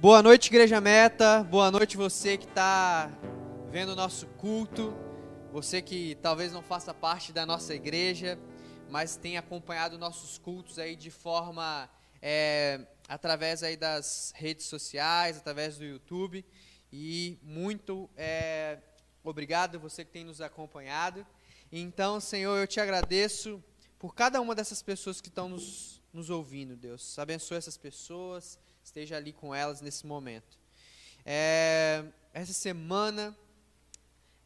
[0.00, 1.42] Boa noite, Igreja Meta.
[1.42, 3.10] Boa noite, você que está
[3.68, 4.96] vendo o nosso culto.
[5.50, 8.38] Você que talvez não faça parte da nossa igreja,
[8.88, 11.90] mas tem acompanhado nossos cultos aí de forma
[12.22, 16.44] é, através aí das redes sociais, através do YouTube.
[16.92, 18.78] E muito é,
[19.24, 21.26] obrigado você que tem nos acompanhado.
[21.72, 23.60] Então, Senhor, eu te agradeço
[23.98, 27.18] por cada uma dessas pessoas que estão nos, nos ouvindo, Deus.
[27.18, 30.58] Abençoe essas pessoas esteja ali com elas nesse momento.
[31.24, 33.36] É, essa semana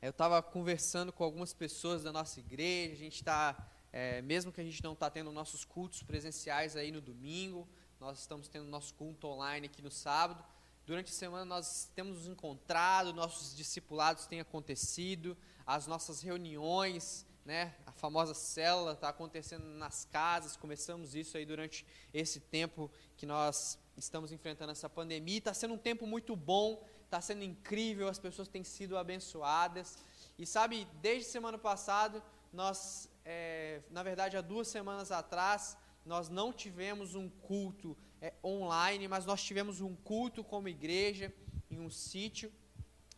[0.00, 2.92] eu estava conversando com algumas pessoas da nossa igreja.
[2.94, 6.90] A gente está, é, mesmo que a gente não está tendo nossos cultos presenciais aí
[6.90, 7.68] no domingo,
[8.00, 10.44] nós estamos tendo nosso culto online aqui no sábado.
[10.84, 17.74] Durante a semana nós temos nos encontrado, nossos discipulados têm acontecido, as nossas reuniões, né,
[17.84, 20.56] a famosa célula está acontecendo nas casas.
[20.56, 25.38] Começamos isso aí durante esse tempo que nós estamos enfrentando essa pandemia.
[25.38, 29.98] Está sendo um tempo muito bom, está sendo incrível, as pessoas têm sido abençoadas.
[30.38, 36.52] E sabe, desde semana passada, nós, é, na verdade, há duas semanas atrás, nós não
[36.52, 41.32] tivemos um culto é, online, mas nós tivemos um culto como igreja
[41.70, 42.52] em um sítio.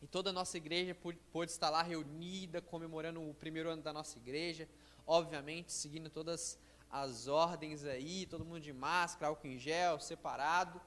[0.04, 0.94] E toda a nossa igreja
[1.32, 4.68] pôde estar lá reunida, comemorando o primeiro ano da nossa igreja,
[5.06, 6.58] obviamente seguindo todas
[6.90, 10.78] as ordens aí, todo mundo de máscara, álcool em gel, separado.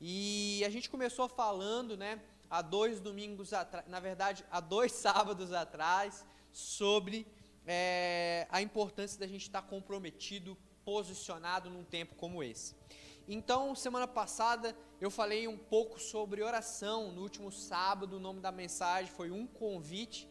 [0.00, 5.52] E a gente começou falando, né, há dois domingos atrás, na verdade, há dois sábados
[5.52, 7.26] atrás, sobre
[7.66, 12.74] é, a importância da gente estar comprometido, posicionado num tempo como esse.
[13.28, 17.12] Então, semana passada eu falei um pouco sobre oração.
[17.12, 20.28] No último sábado, o nome da mensagem foi um convite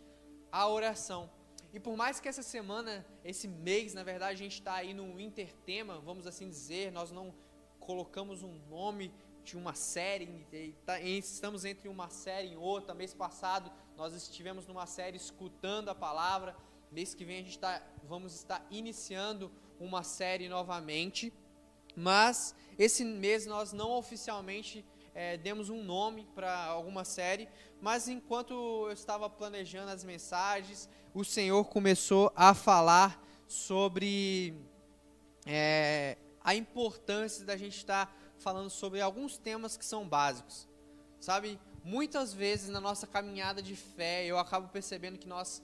[0.52, 1.30] à oração.
[1.74, 5.20] E por mais que essa semana, esse mês, na verdade, a gente está aí no
[5.20, 7.34] intertema, vamos assim dizer, nós não
[7.80, 10.46] colocamos um nome de uma série,
[10.86, 12.94] tá, estamos entre uma série e outra.
[12.94, 16.56] Mês passado nós estivemos numa série escutando a palavra.
[16.92, 19.50] Mês que vem a gente tá, vamos estar iniciando
[19.80, 21.34] uma série novamente.
[21.96, 27.48] Mas esse mês nós não oficialmente é, demos um nome para alguma série,
[27.82, 34.54] mas enquanto eu estava planejando as mensagens, o Senhor começou a falar sobre
[35.46, 40.68] é, a importância da gente estar falando sobre alguns temas que são básicos.
[41.20, 45.62] Sabe, muitas vezes na nossa caminhada de fé, eu acabo percebendo que nós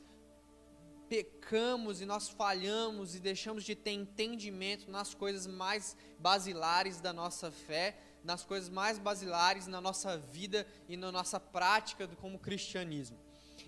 [1.10, 7.52] pecamos e nós falhamos e deixamos de ter entendimento nas coisas mais basilares da nossa
[7.52, 13.18] fé, nas coisas mais basilares na nossa vida e na nossa prática como cristianismo.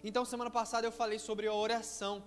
[0.03, 2.23] Então, semana passada eu falei sobre a oração.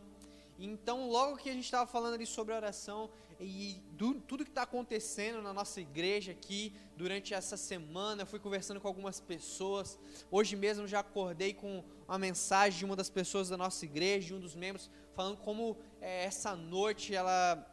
[0.58, 4.50] Então, logo que a gente estava falando ali sobre a oração e do, tudo que
[4.50, 9.98] está acontecendo na nossa igreja aqui durante essa semana, eu fui conversando com algumas pessoas.
[10.30, 14.34] Hoje mesmo já acordei com uma mensagem de uma das pessoas da nossa igreja, de
[14.34, 17.66] um dos membros, falando como é, essa noite ela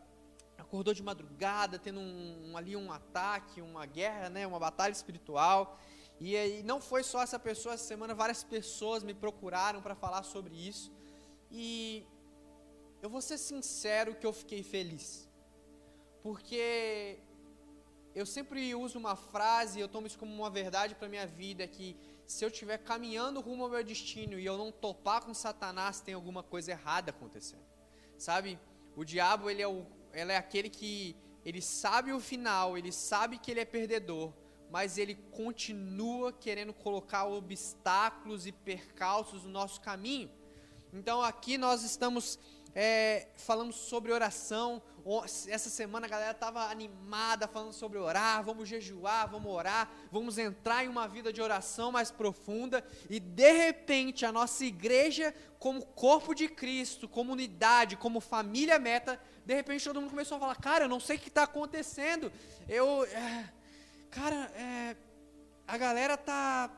[0.57, 5.79] acordou de madrugada, tendo um, ali um ataque, uma guerra, né, uma batalha espiritual.
[6.19, 10.23] E, e não foi só essa pessoa, essa semana várias pessoas me procuraram para falar
[10.23, 10.91] sobre isso.
[11.49, 12.05] E
[13.01, 15.29] eu vou ser sincero que eu fiquei feliz.
[16.21, 17.19] Porque
[18.13, 21.97] eu sempre uso uma frase, eu tomo isso como uma verdade para minha vida, que
[22.29, 26.13] se eu estiver caminhando rumo ao meu destino e eu não topar com Satanás, tem
[26.13, 27.65] alguma coisa errada acontecendo.
[28.19, 28.59] Sabe?
[28.95, 33.39] O diabo, ele é o ela é aquele que ele sabe o final, ele sabe
[33.39, 34.31] que ele é perdedor,
[34.69, 40.29] mas ele continua querendo colocar obstáculos e percalços no nosso caminho.
[40.93, 42.37] Então aqui nós estamos
[42.75, 44.81] é, falamos sobre oração.
[45.47, 48.43] Essa semana a galera estava animada falando sobre orar.
[48.43, 52.85] Vamos jejuar, vamos orar, vamos entrar em uma vida de oração mais profunda.
[53.09, 59.53] E de repente a nossa igreja, como corpo de Cristo, comunidade, como família meta, de
[59.53, 62.31] repente todo mundo começou a falar: Cara, eu não sei o que está acontecendo.
[62.67, 63.03] Eu.
[63.05, 63.49] É,
[64.11, 64.95] cara, é,
[65.67, 66.71] a galera tá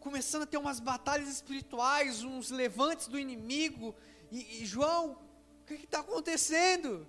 [0.00, 3.94] começando a ter umas batalhas espirituais, uns levantes do inimigo.
[4.30, 5.18] E, e João,
[5.62, 7.06] o que está acontecendo?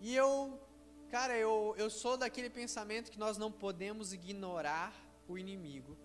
[0.00, 0.60] E eu,
[1.08, 4.92] cara, eu, eu sou daquele pensamento que nós não podemos ignorar
[5.28, 5.96] o inimigo,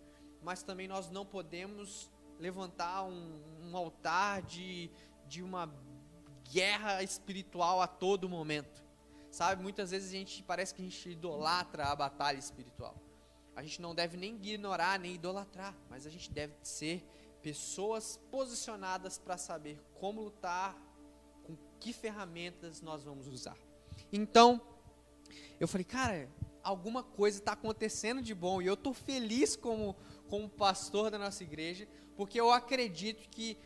[0.41, 2.09] mas também nós não podemos
[2.39, 4.89] levantar um, um altar de,
[5.27, 5.71] de uma
[6.51, 8.83] guerra espiritual a todo momento.
[9.29, 12.95] Sabe, muitas vezes a gente parece que a gente idolatra a batalha espiritual.
[13.55, 17.05] A gente não deve nem ignorar, nem idolatrar, mas a gente deve ser
[17.41, 20.75] pessoas posicionadas para saber como lutar,
[21.43, 23.57] com que ferramentas nós vamos usar.
[24.11, 24.61] Então,
[25.59, 26.29] eu falei, cara,
[26.63, 28.61] alguma coisa está acontecendo de bom.
[28.61, 29.95] E eu estou feliz como,
[30.29, 33.57] como pastor da nossa igreja, porque eu acredito que,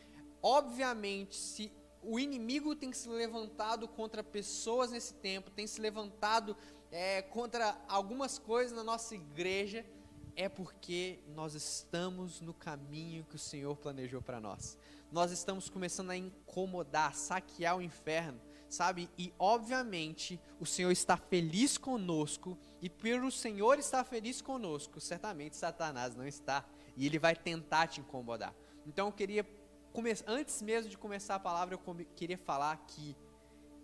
[0.42, 1.72] obviamente, se
[2.02, 6.56] o inimigo tem se levantado contra pessoas nesse tempo, tem se levantado
[6.90, 9.84] é, contra algumas coisas na nossa igreja,
[10.36, 14.78] é porque nós estamos no caminho que o Senhor planejou para nós.
[15.10, 18.38] Nós estamos começando a incomodar, saquear o inferno,
[18.68, 19.08] sabe?
[19.16, 26.14] E obviamente o Senhor está feliz conosco, e pelo Senhor estar feliz conosco, certamente Satanás
[26.14, 26.64] não está,
[26.96, 28.54] e ele vai tentar te incomodar.
[28.86, 29.46] Então eu queria,
[30.26, 33.16] antes mesmo de começar a palavra, eu queria falar que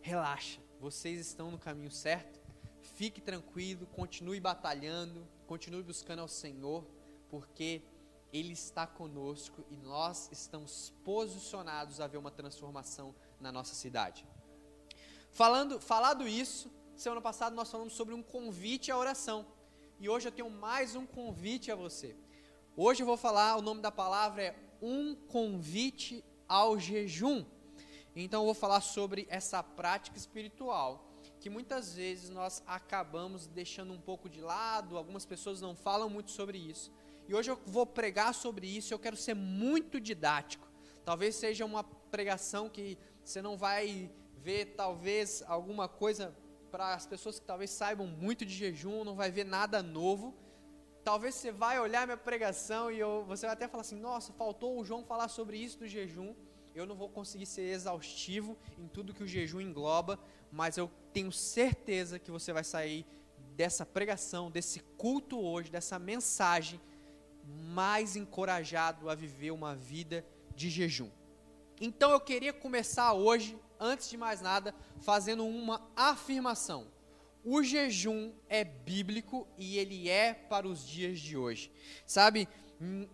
[0.02, 2.40] relaxa, vocês estão no caminho certo,
[2.82, 6.82] fique tranquilo, continue batalhando, continue buscando ao Senhor,
[7.28, 7.82] porque
[8.32, 14.26] Ele está conosco e nós estamos posicionados a ver uma transformação na nossa cidade.
[15.31, 19.44] Falando, falado isso, semana passada nós falamos sobre um convite à oração.
[20.00, 22.16] E hoje eu tenho mais um convite a você.
[22.75, 27.44] Hoje eu vou falar, o nome da palavra é um convite ao jejum.
[28.16, 31.12] Então eu vou falar sobre essa prática espiritual
[31.43, 36.31] que muitas vezes nós acabamos deixando um pouco de lado, algumas pessoas não falam muito
[36.31, 36.93] sobre isso.
[37.27, 40.71] E hoje eu vou pregar sobre isso, eu quero ser muito didático.
[41.05, 46.33] Talvez seja uma pregação que você não vai ver talvez alguma coisa
[46.71, 50.37] para as pessoas que talvez saibam muito de jejum, não vai ver nada novo.
[51.03, 54.79] Talvez você vai olhar minha pregação e eu, você vai até falar assim: "Nossa, faltou
[54.79, 56.37] o João falar sobre isso do jejum"
[56.75, 60.19] eu não vou conseguir ser exaustivo em tudo que o jejum engloba,
[60.51, 63.07] mas eu tenho certeza que você vai sair
[63.57, 66.81] dessa pregação, desse culto hoje, dessa mensagem,
[67.45, 70.25] mais encorajado a viver uma vida
[70.55, 71.11] de jejum.
[71.81, 76.87] Então eu queria começar hoje, antes de mais nada, fazendo uma afirmação.
[77.45, 81.73] O jejum é bíblico e ele é para os dias de hoje.
[82.07, 82.49] Sabe,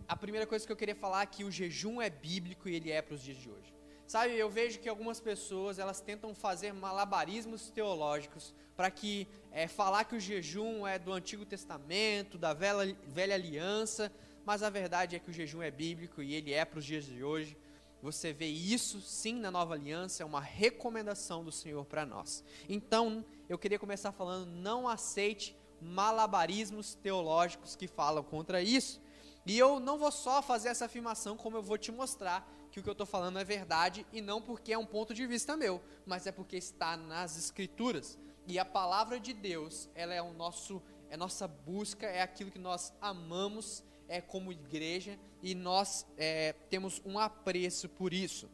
[0.06, 2.90] a primeira coisa que eu queria falar é que o jejum é bíblico e ele
[2.90, 3.74] é para os dias de hoje.
[4.06, 10.04] Sabe, eu vejo que algumas pessoas elas tentam fazer malabarismos teológicos para que é, falar
[10.04, 14.10] que o jejum é do Antigo Testamento, da velha, velha aliança,
[14.46, 17.04] mas a verdade é que o jejum é bíblico e ele é para os dias
[17.04, 17.54] de hoje.
[18.00, 22.42] Você vê isso sim na nova aliança, é uma recomendação do Senhor para nós.
[22.66, 29.02] Então, eu queria começar falando: não aceite malabarismos teológicos que falam contra isso.
[29.48, 32.82] E eu não vou só fazer essa afirmação, como eu vou te mostrar que o
[32.82, 35.80] que eu estou falando é verdade e não porque é um ponto de vista meu,
[36.04, 38.18] mas é porque está nas Escrituras.
[38.46, 42.58] E a palavra de Deus, ela é o nosso, é nossa busca, é aquilo que
[42.58, 48.50] nós amamos, é como igreja e nós é, temos um apreço por isso.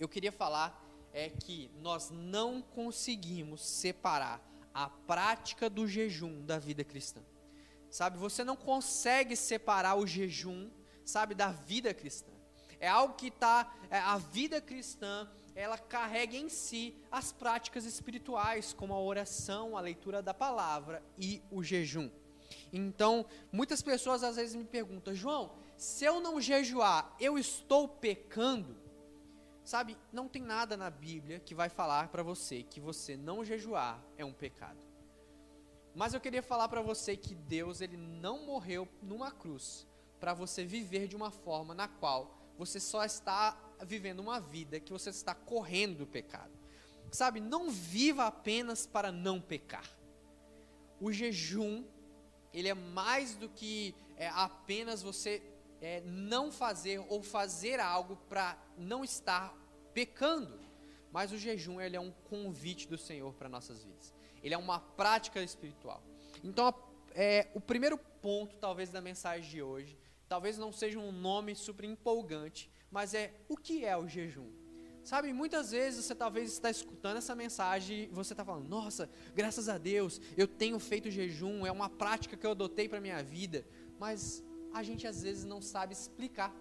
[0.00, 0.82] Eu queria falar
[1.12, 4.42] é que nós não conseguimos separar
[4.72, 7.20] a prática do jejum da vida cristã.
[7.94, 10.68] Sabe, você não consegue separar o jejum,
[11.04, 12.32] sabe, da vida cristã.
[12.80, 18.72] É algo que está, é, a vida cristã, ela carrega em si as práticas espirituais,
[18.72, 22.10] como a oração, a leitura da palavra e o jejum.
[22.72, 28.76] Então, muitas pessoas às vezes me perguntam, João, se eu não jejuar, eu estou pecando?
[29.64, 34.04] Sabe, não tem nada na Bíblia que vai falar para você que você não jejuar
[34.18, 34.93] é um pecado.
[35.94, 39.86] Mas eu queria falar para você que Deus ele não morreu numa cruz
[40.18, 44.92] para você viver de uma forma na qual você só está vivendo uma vida que
[44.92, 46.52] você está correndo do pecado.
[47.12, 49.88] Sabe, não viva apenas para não pecar.
[51.00, 51.84] O jejum,
[52.52, 55.40] ele é mais do que é, apenas você
[55.80, 59.54] é, não fazer ou fazer algo para não estar
[59.92, 60.58] pecando.
[61.12, 64.12] Mas o jejum, ele é um convite do Senhor para nossas vidas
[64.44, 66.02] ele é uma prática espiritual.
[66.42, 66.72] Então,
[67.14, 69.98] é, o primeiro ponto, talvez, da mensagem de hoje,
[70.28, 74.50] talvez não seja um nome super empolgante, mas é o que é o jejum?
[75.02, 79.68] Sabe, muitas vezes você talvez está escutando essa mensagem e você está falando, nossa, graças
[79.68, 83.22] a Deus, eu tenho feito jejum, é uma prática que eu adotei para a minha
[83.22, 83.66] vida,
[83.98, 86.54] mas a gente às vezes não sabe explicar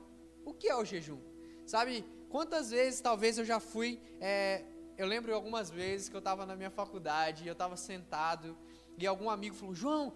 [0.46, 1.20] o que é o jejum.
[1.66, 4.66] Sabe, quantas vezes talvez eu já fui é,
[5.04, 8.58] eu lembro algumas vezes que eu estava na minha faculdade, eu estava sentado
[8.98, 10.14] e algum amigo falou: João,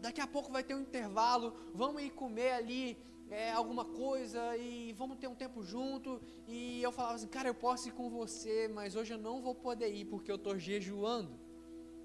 [0.00, 2.96] daqui a pouco vai ter um intervalo, vamos ir comer ali
[3.28, 6.20] é, alguma coisa e vamos ter um tempo junto.
[6.46, 9.54] E eu falava assim: Cara, eu posso ir com você, mas hoje eu não vou
[9.54, 11.36] poder ir porque eu estou jejuando.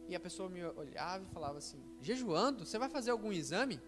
[0.07, 2.65] E a pessoa me olhava e falava assim: Jejuando?
[2.65, 3.79] Você vai fazer algum exame?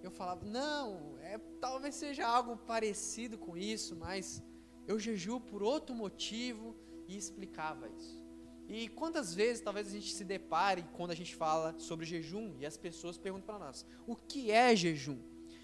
[0.00, 4.40] Eu falava: Não, é, talvez seja algo parecido com isso, mas
[4.86, 6.76] eu jejuo por outro motivo
[7.08, 8.22] e explicava isso.
[8.68, 12.64] E quantas vezes talvez a gente se depare quando a gente fala sobre jejum e
[12.64, 15.18] as pessoas perguntam para nós: o que é jejum?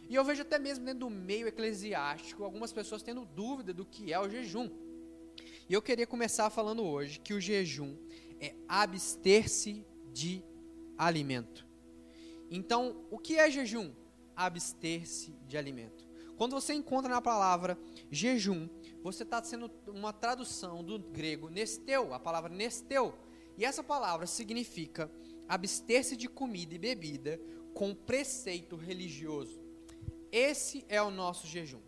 [0.08, 4.12] E eu vejo até mesmo dentro do meio eclesiástico algumas pessoas tendo dúvida do que
[4.12, 4.70] é o jejum.
[5.68, 7.96] E eu queria começar falando hoje que o jejum
[8.40, 10.42] é abster-se de
[10.96, 11.66] alimento.
[12.50, 13.92] Então, o que é jejum?
[14.34, 16.08] Abster-se de alimento.
[16.36, 17.78] Quando você encontra na palavra
[18.10, 18.68] jejum,
[19.02, 23.14] você está sendo uma tradução do grego nesteu, a palavra nesteu.
[23.56, 25.10] E essa palavra significa
[25.48, 27.40] abster-se de comida e bebida
[27.74, 29.60] com preceito religioso.
[30.30, 31.80] Esse é o nosso jejum.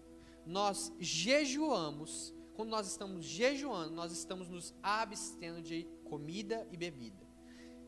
[0.47, 7.29] Nós jejuamos, quando nós estamos jejuando, nós estamos nos abstendo de comida e bebida.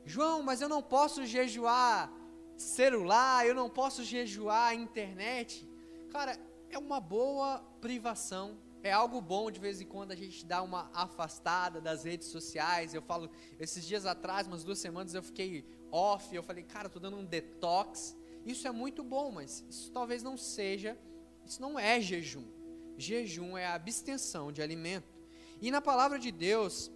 [0.05, 2.13] João, mas eu não posso jejuar
[2.57, 5.69] celular, eu não posso jejuar internet.
[6.11, 6.39] Cara,
[6.71, 8.59] é uma boa privação.
[8.83, 12.93] É algo bom de vez em quando a gente dar uma afastada das redes sociais.
[12.93, 16.35] Eu falo, esses dias atrás, umas duas semanas, eu fiquei off.
[16.35, 18.17] Eu falei, cara, tô dando um detox.
[18.45, 20.99] Isso é muito bom, mas isso talvez não seja,
[21.45, 22.45] isso não é jejum.
[22.99, 25.15] Jejum é a abstenção de alimento.
[25.61, 26.91] E na palavra de Deus,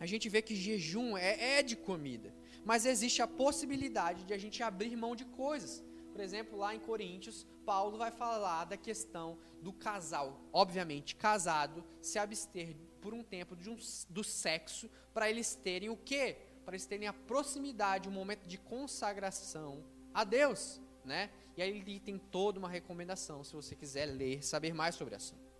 [0.00, 2.34] a gente vê que jejum é, é de comida.
[2.64, 5.84] Mas existe a possibilidade de a gente abrir mão de coisas.
[6.20, 12.18] Por exemplo, lá em Coríntios, Paulo vai falar da questão do casal, obviamente casado, se
[12.18, 13.78] abster por um tempo um,
[14.10, 16.36] do sexo para eles terem o quê?
[16.62, 21.30] Para eles terem a proximidade, um momento de consagração a Deus, né?
[21.56, 25.16] E aí ele tem toda uma recomendação, se você quiser ler, saber mais sobre,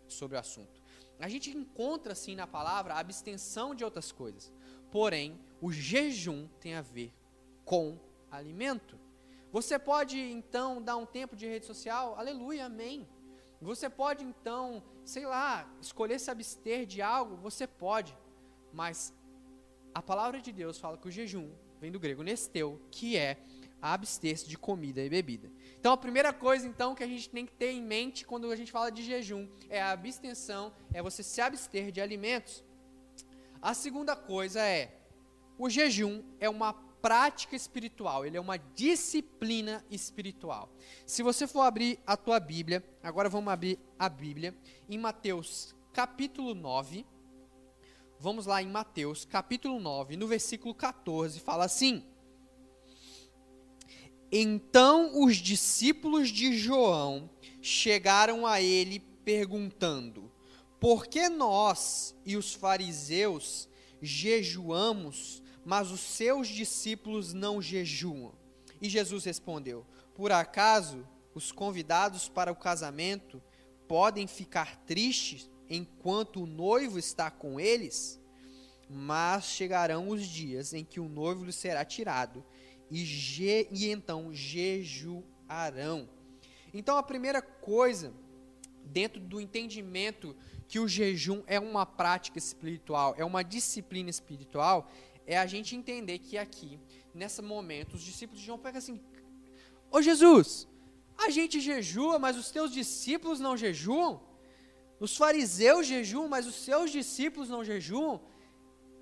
[0.08, 0.78] sobre o assunto.
[1.18, 4.52] A gente encontra, assim, na palavra, a abstenção de outras coisas.
[4.90, 7.14] Porém, o jejum tem a ver
[7.64, 7.98] com
[8.30, 9.00] alimento.
[9.52, 12.14] Você pode então dar um tempo de rede social?
[12.16, 13.08] Aleluia, amém.
[13.60, 17.36] Você pode então, sei lá, escolher se abster de algo?
[17.36, 18.16] Você pode.
[18.72, 19.12] Mas
[19.92, 23.38] a palavra de Deus fala que o jejum vem do grego nesteu, que é
[23.82, 25.50] abster-se de comida e bebida.
[25.78, 28.56] Então a primeira coisa então que a gente tem que ter em mente quando a
[28.56, 32.64] gente fala de jejum é a abstenção, é você se abster de alimentos.
[33.60, 34.96] A segunda coisa é
[35.58, 40.70] o jejum é uma prática espiritual, ele é uma disciplina espiritual.
[41.06, 44.56] Se você for abrir a tua Bíblia, agora vamos abrir a Bíblia
[44.88, 47.06] em Mateus capítulo 9.
[48.18, 52.04] Vamos lá em Mateus capítulo 9, no versículo 14, fala assim:
[54.30, 57.30] Então os discípulos de João
[57.62, 60.30] chegaram a ele perguntando:
[60.78, 63.68] Por que nós e os fariseus
[64.02, 68.32] jejuamos mas os seus discípulos não jejuam.
[68.80, 73.42] E Jesus respondeu: Por acaso os convidados para o casamento
[73.86, 78.20] podem ficar tristes enquanto o noivo está com eles?
[78.88, 82.44] Mas chegarão os dias em que o noivo lhe será tirado,
[82.90, 86.08] e, je, e então jejuarão.
[86.74, 88.12] Então a primeira coisa,
[88.84, 90.34] dentro do entendimento
[90.66, 94.88] que o jejum é uma prática espiritual, é uma disciplina espiritual,
[95.26, 96.80] é a gente entender que aqui,
[97.14, 99.00] nesse momento, os discípulos de João pegam assim:
[99.90, 100.68] Ô Jesus,
[101.16, 104.22] a gente jejua, mas os teus discípulos não jejuam?
[104.98, 108.20] Os fariseus jejuam, mas os seus discípulos não jejuam?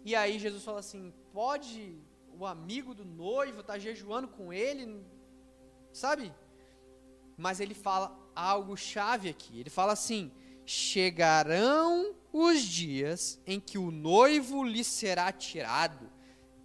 [0.05, 1.99] E aí Jesus fala assim: pode
[2.39, 5.05] o amigo do noivo estar tá jejuando com ele?
[5.93, 6.33] Sabe?
[7.37, 9.61] Mas ele fala algo chave aqui.
[9.61, 10.33] Ele fala assim:
[10.69, 16.11] chegarão os dias em que o noivo lhe será tirado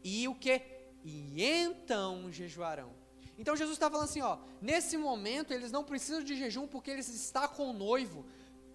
[0.04, 0.62] e o que?
[1.06, 2.92] E então jejuarão.
[3.40, 7.08] Então Jesus está falando assim, ó, nesse momento eles não precisam de jejum porque eles
[7.08, 8.26] estão com o noivo.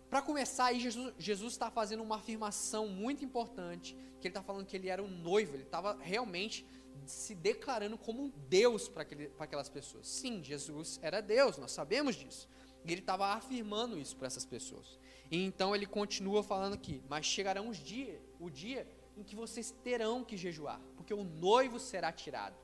[0.09, 4.75] Para começar aí, Jesus está fazendo uma afirmação muito importante, que ele está falando que
[4.75, 6.67] ele era um noivo, ele estava realmente
[7.05, 9.07] se declarando como um Deus para
[9.39, 10.09] aquelas pessoas.
[10.09, 12.49] Sim, Jesus era Deus, nós sabemos disso.
[12.83, 14.99] E ele estava afirmando isso para essas pessoas.
[15.31, 19.71] E então ele continua falando aqui, mas chegarão os dias, o dia em que vocês
[19.83, 22.57] terão que jejuar, porque o noivo será tirado.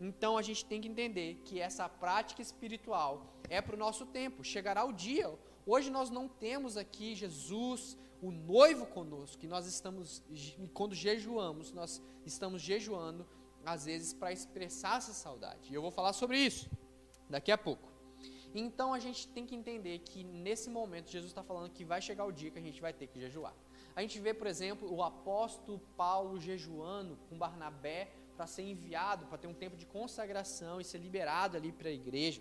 [0.00, 4.42] Então a gente tem que entender que essa prática espiritual é para o nosso tempo.
[4.42, 5.30] Chegará o dia.
[5.66, 10.22] Hoje nós não temos aqui Jesus, o noivo conosco, que nós estamos,
[10.72, 13.28] quando jejuamos, nós estamos jejuando,
[13.64, 15.70] às vezes, para expressar essa saudade.
[15.70, 16.70] E eu vou falar sobre isso
[17.28, 17.89] daqui a pouco.
[18.54, 22.24] Então a gente tem que entender que nesse momento Jesus está falando que vai chegar
[22.24, 23.54] o dia que a gente vai ter que jejuar.
[23.94, 29.38] A gente vê, por exemplo, o apóstolo Paulo jejuando com Barnabé para ser enviado, para
[29.38, 32.40] ter um tempo de consagração e ser liberado ali para a igreja.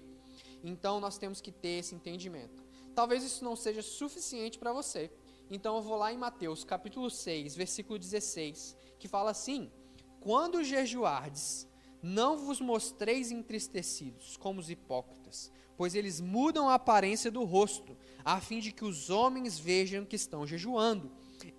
[0.63, 2.63] Então nós temos que ter esse entendimento.
[2.95, 5.11] Talvez isso não seja suficiente para você.
[5.51, 9.71] Então eu vou lá em Mateus capítulo 6, versículo 16, que fala assim:
[10.19, 11.67] quando jejuardes,
[12.01, 17.95] não vos mostreis entristecidos, como os hipócritas, pois eles mudam a aparência do rosto,
[18.25, 21.09] a fim de que os homens vejam que estão jejuando.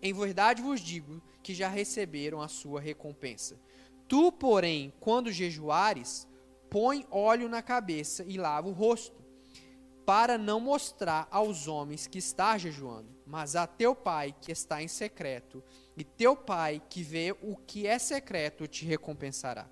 [0.03, 3.59] Em verdade vos digo que já receberam a sua recompensa.
[4.07, 6.29] Tu, porém, quando jejuares,
[6.69, 9.25] põe óleo na cabeça e lava o rosto,
[10.05, 14.89] para não mostrar aos homens que está jejuando, mas a teu pai que está em
[14.89, 15.65] secreto,
[15.97, 19.67] e teu pai que vê o que é secreto te recompensará.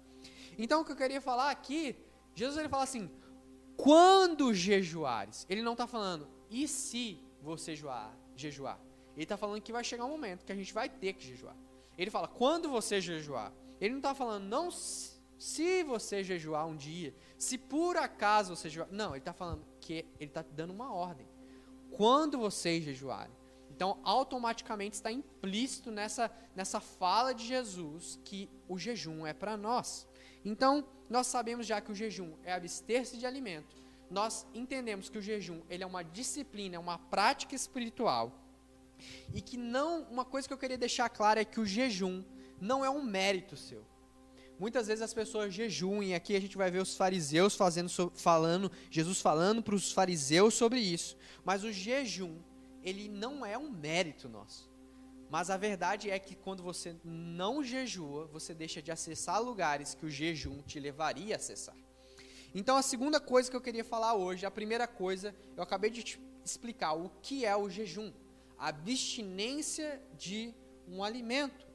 [0.57, 1.95] Então, o que eu queria falar aqui,
[2.35, 3.11] Jesus ele fala assim:
[3.79, 7.77] quando jejuares, ele não está falando, e se você
[8.35, 8.79] jejuar?
[9.15, 11.57] Ele está falando que vai chegar um momento que a gente vai ter que jejuar.
[11.97, 13.53] Ele fala, quando você jejuar.
[13.81, 18.89] Ele não está falando, não se você jejuar um dia, se por acaso você jejuar.
[18.91, 21.29] Não, ele está falando que ele está dando uma ordem.
[21.93, 23.33] Quando vocês jejuarem.
[23.71, 30.09] Então, automaticamente está implícito nessa, nessa fala de Jesus que o jejum é para nós.
[30.45, 33.77] Então, nós sabemos já que o jejum é abster-se de alimento.
[34.11, 38.33] Nós entendemos que o jejum ele é uma disciplina, é uma prática espiritual
[39.33, 42.25] e que não, uma coisa que eu queria deixar clara é que o jejum
[42.61, 43.85] não é um mérito seu.
[44.59, 48.73] Muitas vezes as pessoas jejuam e aqui a gente vai ver os fariseus fazendo, falando,
[48.91, 51.17] Jesus falando para os fariseus sobre isso.
[51.45, 52.37] Mas o jejum,
[52.83, 54.69] ele não é um mérito nosso.
[55.31, 60.07] Mas a verdade é que quando você não jejua, você deixa de acessar lugares que
[60.07, 61.77] o jejum te levaria a acessar.
[62.55, 66.03] Então a segunda coisa que eu queria falar hoje, a primeira coisa, eu acabei de
[66.03, 68.13] te explicar o que é o jejum
[68.59, 70.53] abstinência de
[70.89, 71.67] um alimento.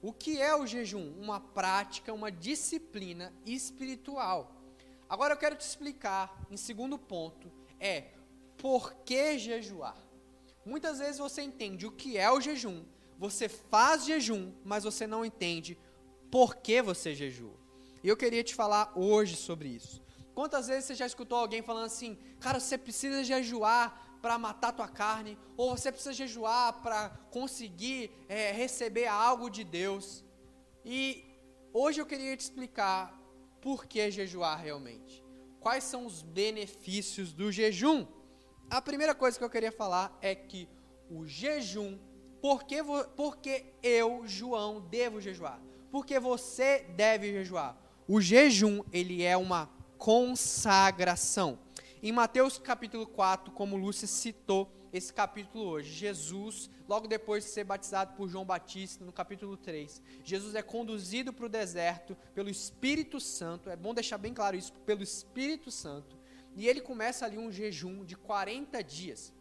[0.00, 1.12] O que é o jejum?
[1.20, 4.50] Uma prática, uma disciplina espiritual.
[5.08, 8.06] Agora eu quero te explicar, em segundo ponto, é
[8.56, 9.96] por que jejuar.
[10.64, 12.84] Muitas vezes você entende o que é o jejum,
[13.22, 15.78] você faz jejum, mas você não entende
[16.28, 17.56] por que você jejua.
[18.02, 20.02] E eu queria te falar hoje sobre isso.
[20.34, 24.88] Quantas vezes você já escutou alguém falando assim, cara, você precisa jejuar para matar tua
[24.88, 30.24] carne, ou você precisa jejuar para conseguir é, receber algo de Deus.
[30.84, 31.24] E
[31.72, 33.16] hoje eu queria te explicar
[33.60, 35.24] por que jejuar realmente.
[35.60, 38.04] Quais são os benefícios do jejum?
[38.68, 40.68] A primeira coisa que eu queria falar é que
[41.08, 41.96] o jejum,
[42.42, 42.78] porque,
[43.16, 45.60] porque eu, João, devo jejuar?
[45.92, 47.78] Porque você deve jejuar.
[48.08, 51.56] O jejum, ele é uma consagração.
[52.02, 57.62] Em Mateus capítulo 4, como Lúcia citou esse capítulo hoje, Jesus, logo depois de ser
[57.62, 63.20] batizado por João Batista, no capítulo 3, Jesus é conduzido para o deserto pelo Espírito
[63.20, 66.18] Santo, é bom deixar bem claro isso, pelo Espírito Santo,
[66.56, 69.32] e ele começa ali um jejum de 40 dias.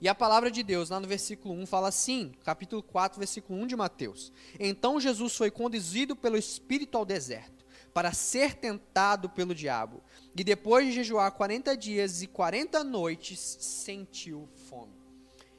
[0.00, 3.66] E a palavra de Deus, lá no versículo 1, fala assim, capítulo 4, versículo 1
[3.66, 4.32] de Mateus.
[4.58, 10.02] Então Jesus foi conduzido pelo Espírito ao deserto para ser tentado pelo diabo.
[10.36, 14.92] E depois de jejuar 40 dias e 40 noites, sentiu fome.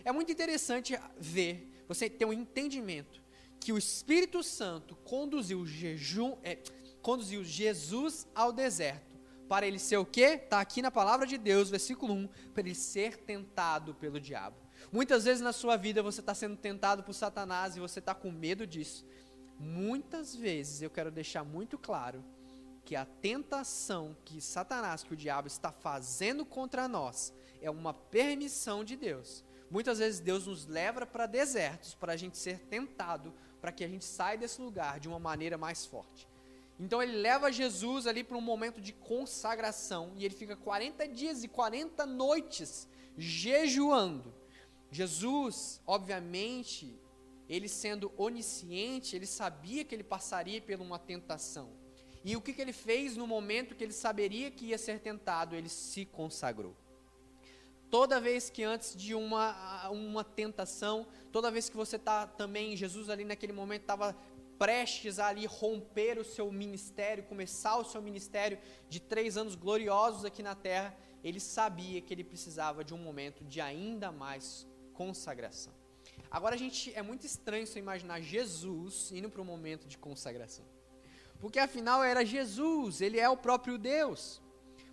[0.04, 3.24] É muito interessante ver, você ter um entendimento
[3.60, 6.60] que o Espírito Santo conduziu, jejum, é,
[7.02, 9.05] conduziu Jesus ao deserto.
[9.48, 10.40] Para ele ser o quê?
[10.44, 14.58] Está aqui na palavra de Deus, versículo 1, para ele ser tentado pelo diabo.
[14.92, 18.32] Muitas vezes na sua vida você está sendo tentado por Satanás e você está com
[18.32, 19.06] medo disso.
[19.60, 22.24] Muitas vezes eu quero deixar muito claro
[22.84, 28.84] que a tentação que Satanás, que o diabo está fazendo contra nós, é uma permissão
[28.84, 29.44] de Deus.
[29.70, 33.88] Muitas vezes Deus nos leva para desertos para a gente ser tentado, para que a
[33.88, 36.28] gente saia desse lugar de uma maneira mais forte.
[36.80, 41.44] Então ele leva Jesus ali para um momento de consagração e ele fica 40 dias
[41.44, 44.34] e 40 noites jejuando.
[44.92, 47.00] Jesus, obviamente,
[47.48, 51.70] ele sendo onisciente, ele sabia que ele passaria por uma tentação.
[52.24, 55.56] E o que, que ele fez no momento que ele saberia que ia ser tentado?
[55.56, 56.76] Ele se consagrou.
[57.90, 63.10] Toda vez que antes de uma, uma tentação, toda vez que você está também, Jesus
[63.10, 64.18] ali naquele momento estava
[64.58, 68.58] prestes a ali romper o seu ministério, começar o seu ministério
[68.90, 73.44] de três anos gloriosos aqui na terra, ele sabia que ele precisava de um momento
[73.44, 75.74] de ainda mais consagração.
[76.30, 80.66] Agora a gente é muito estranho você imaginar Jesus indo para um momento de consagração.
[81.40, 84.42] Porque afinal era Jesus, ele é o próprio Deus.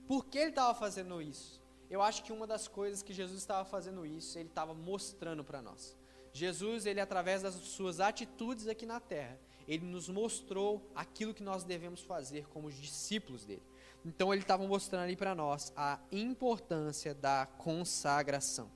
[0.06, 1.62] Por que ele estava fazendo isso?
[1.88, 5.60] Eu acho que uma das coisas que Jesus estava fazendo isso, ele estava mostrando para
[5.60, 5.96] nós.
[6.32, 9.38] Jesus, ele através das suas atitudes aqui na terra,
[9.72, 13.62] ele nos mostrou aquilo que nós devemos fazer como discípulos dele.
[14.04, 18.70] Então ele estava mostrando ali para nós a importância da consagração.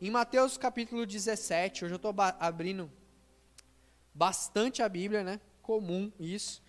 [0.00, 2.90] Em Mateus capítulo 17, hoje eu estou abrindo
[4.12, 5.40] bastante a Bíblia, né?
[5.62, 6.60] comum isso,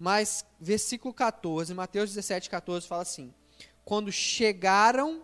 [0.00, 3.32] mas versículo 14, Mateus 17, 14 fala assim:
[3.84, 5.22] Quando chegaram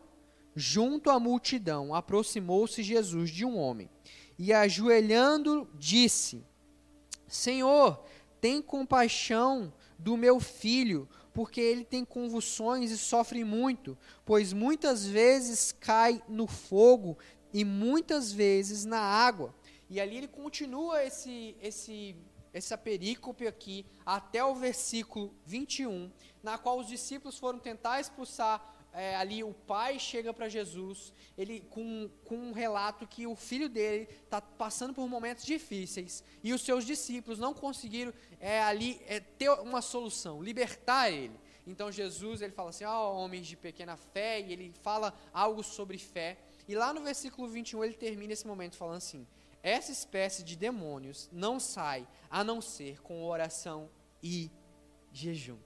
[0.55, 3.91] junto à multidão, aproximou-se Jesus de um homem
[4.39, 6.45] e, ajoelhando, disse:
[7.35, 8.01] Senhor,
[8.41, 15.73] tem compaixão do meu filho, porque ele tem convulsões e sofre muito, pois muitas vezes
[15.73, 17.19] cai no fogo
[17.53, 19.53] e muitas vezes na água.
[19.91, 22.15] E ali ele continua esse, esse,
[22.53, 29.17] essa perícope aqui até o versículo 21, na qual os discípulos foram tentar expulsar é,
[29.17, 34.09] ali o pai chega para Jesus, ele com, com um relato que o filho dele
[34.23, 39.51] está passando por momentos difíceis e os seus discípulos não conseguiram é, ali é, ter
[39.51, 41.39] uma solução, libertar ele.
[41.67, 45.63] Então Jesus ele fala assim, ó oh, homens de pequena fé, e ele fala algo
[45.65, 46.39] sobre fé.
[46.69, 49.27] E lá no versículo 21 ele termina esse momento falando assim:
[49.63, 53.91] essa espécie de demônios não sai a não ser com oração
[54.23, 54.51] e
[55.11, 55.59] jejum.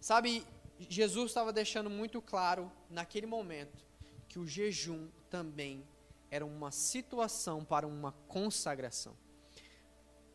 [0.00, 0.46] Sabe,
[0.78, 3.84] Jesus estava deixando muito claro naquele momento
[4.28, 5.86] que o jejum também
[6.30, 9.16] era uma situação para uma consagração.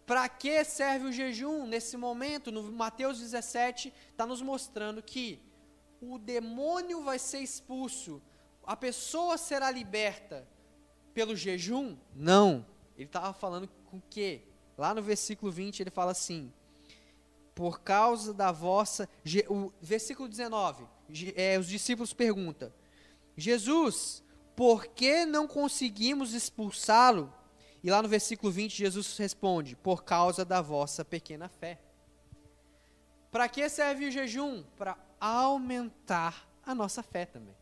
[0.06, 2.52] Para que serve o jejum nesse momento?
[2.52, 5.40] No Mateus 17 está nos mostrando que
[6.02, 8.22] o demônio vai ser expulso,
[8.64, 10.48] a pessoa será liberta
[11.14, 11.98] pelo jejum?
[12.16, 12.66] Não.
[12.96, 14.44] Ele estava falando com o quê?
[14.78, 16.54] Lá no versículo 20 ele fala assim:
[17.60, 19.10] por causa da vossa.
[19.50, 20.88] O versículo 19,
[21.36, 22.72] é, os discípulos perguntam:
[23.36, 24.24] Jesus,
[24.56, 27.34] por que não conseguimos expulsá-lo?
[27.84, 31.82] E lá no versículo 20, Jesus responde: Por causa da vossa pequena fé.
[33.30, 34.64] Para que serve o jejum?
[34.78, 37.58] Para aumentar a nossa fé também.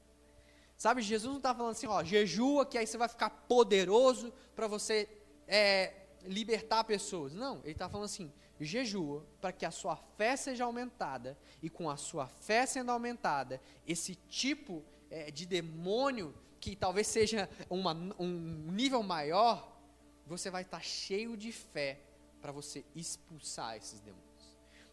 [0.78, 4.68] Sabe, Jesus não está falando assim, ó, jejua que aí você vai ficar poderoso para
[4.68, 5.10] você
[5.48, 7.34] é, libertar pessoas.
[7.34, 8.32] Não, ele está falando assim,
[8.66, 13.62] jejua para que a sua fé seja aumentada, e com a sua fé sendo aumentada,
[13.86, 19.78] esse tipo é, de demônio, que talvez seja uma, um nível maior,
[20.26, 22.00] você vai estar cheio de fé
[22.42, 24.28] para você expulsar esses demônios.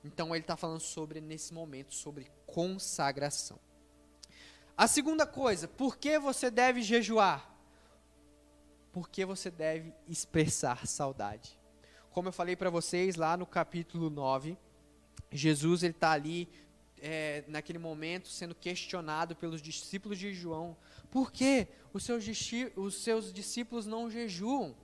[0.04, 3.58] Então ele está falando sobre, nesse momento, sobre consagração.
[4.76, 7.50] A segunda coisa, por que você deve jejuar?
[8.92, 11.58] Porque você deve expressar saudade.
[12.14, 14.56] Como eu falei para vocês lá no capítulo 9,
[15.32, 16.48] Jesus ele está ali
[16.98, 20.76] é, naquele momento sendo questionado pelos discípulos de João.
[21.10, 22.24] Por que os seus,
[22.76, 24.76] os seus discípulos não jejuam?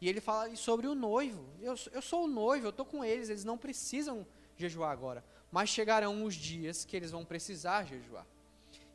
[0.00, 1.46] E ele fala sobre o noivo.
[1.60, 5.24] Eu, eu sou o noivo, eu estou com eles, eles não precisam jejuar agora.
[5.52, 8.26] Mas chegarão os dias que eles vão precisar jejuar.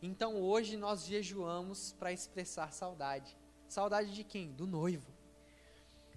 [0.02, 3.38] Então hoje nós jejuamos para expressar saudade.
[3.70, 4.52] Saudade de quem?
[4.52, 5.18] Do noivo.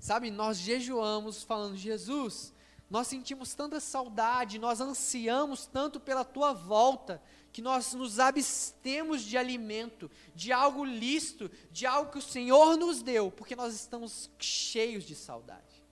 [0.02, 2.52] Sabe, nós jejuamos falando, Jesus,
[2.90, 9.38] nós sentimos tanta saudade, nós ansiamos tanto pela tua volta, que nós nos abstemos de
[9.38, 15.04] alimento, de algo lícito, de algo que o Senhor nos deu, porque nós estamos cheios
[15.04, 15.84] de saudade.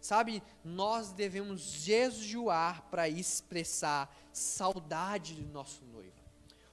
[0.00, 6.20] Sabe, nós devemos jejuar para expressar saudade do nosso noivo.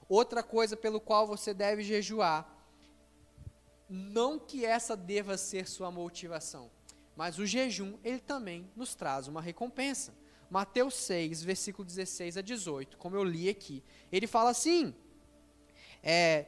[0.08, 2.52] Outra coisa pelo qual você deve jejuar,
[3.88, 6.68] não que essa deva ser sua motivação,
[7.16, 10.14] mas o jejum, ele também nos traz uma recompensa.
[10.50, 14.94] Mateus 6, versículo 16 a 18, como eu li aqui, ele fala assim:
[16.02, 16.46] é,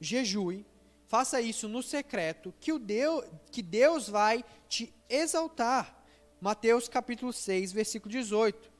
[0.00, 0.64] jejue,
[1.06, 5.94] faça isso no secreto, que, o Deus, que Deus vai te exaltar.
[6.40, 8.72] Mateus capítulo 6, versículo 18.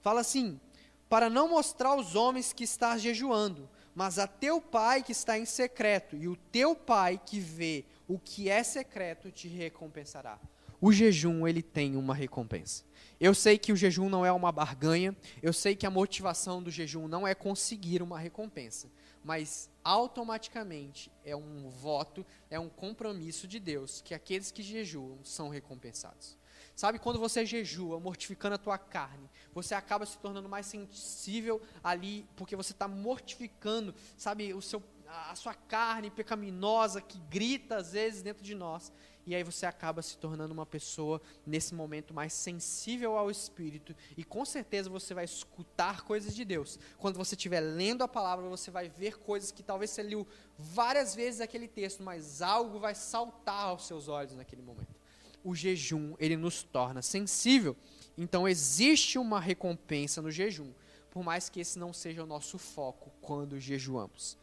[0.00, 0.60] Fala assim:
[1.08, 5.44] para não mostrar aos homens que estás jejuando, mas a teu pai que está em
[5.44, 10.38] secreto, e o teu pai que vê o que é secreto te recompensará.
[10.78, 12.84] O jejum, ele tem uma recompensa.
[13.18, 16.70] Eu sei que o jejum não é uma barganha, eu sei que a motivação do
[16.70, 18.90] jejum não é conseguir uma recompensa,
[19.24, 25.48] mas automaticamente é um voto, é um compromisso de Deus que aqueles que jejuam são
[25.48, 26.36] recompensados.
[26.74, 32.26] Sabe, quando você jejua, mortificando a tua carne, você acaba se tornando mais sensível ali,
[32.36, 34.82] porque você está mortificando, sabe, o seu,
[35.30, 38.92] a sua carne pecaminosa que grita às vezes dentro de nós.
[39.24, 43.94] E aí você acaba se tornando uma pessoa, nesse momento, mais sensível ao Espírito.
[44.16, 46.78] E com certeza você vai escutar coisas de Deus.
[46.98, 50.26] Quando você estiver lendo a palavra, você vai ver coisas que talvez você leu
[50.58, 55.02] várias vezes aquele texto, mas algo vai saltar aos seus olhos naquele momento
[55.44, 57.76] o jejum ele nos torna sensível.
[58.16, 60.72] Então existe uma recompensa no jejum,
[61.10, 64.38] por mais que esse não seja o nosso foco quando jejuamos.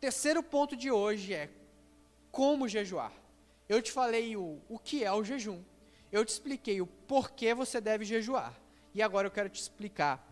[0.00, 1.50] Terceiro ponto de hoje é
[2.30, 3.12] como jejuar.
[3.68, 5.62] Eu te falei o, o que é o jejum.
[6.10, 8.58] eu te expliquei o porquê você deve jejuar.
[8.94, 10.26] E agora eu quero te explicar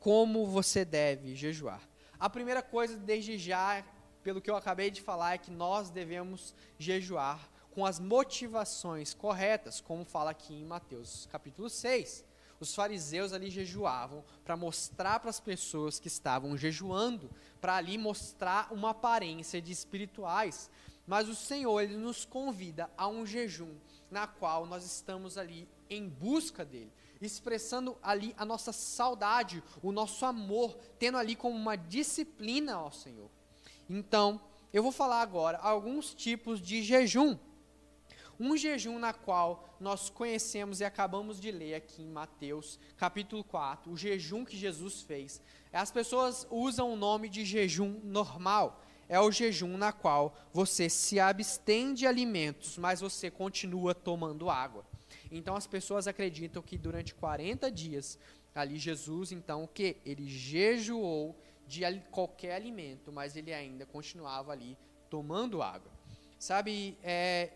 [0.00, 1.82] como você deve jejuar.
[2.18, 3.84] A primeira coisa, desde já,
[4.22, 9.82] pelo que eu acabei de falar, é que nós devemos jejuar com as motivações corretas,
[9.82, 12.24] como fala aqui em Mateus capítulo 6.
[12.64, 18.72] Os fariseus ali jejuavam para mostrar para as pessoas que estavam jejuando, para ali mostrar
[18.72, 20.70] uma aparência de espirituais.
[21.06, 23.74] Mas o Senhor ele nos convida a um jejum
[24.10, 30.24] na qual nós estamos ali em busca dele, expressando ali a nossa saudade, o nosso
[30.24, 33.30] amor, tendo ali como uma disciplina ao Senhor.
[33.90, 34.40] Então,
[34.72, 37.36] eu vou falar agora alguns tipos de jejum.
[38.38, 43.90] Um jejum na qual nós conhecemos e acabamos de ler aqui em Mateus, capítulo 4,
[43.90, 45.40] o jejum que Jesus fez.
[45.72, 48.80] As pessoas usam o nome de jejum normal.
[49.08, 54.84] É o jejum na qual você se abstém de alimentos, mas você continua tomando água.
[55.30, 58.18] Então as pessoas acreditam que durante 40 dias,
[58.54, 59.96] ali Jesus, então, o que?
[60.04, 64.76] Ele jejuou de qualquer alimento, mas ele ainda continuava ali
[65.10, 65.90] tomando água.
[66.38, 67.50] Sabe, é,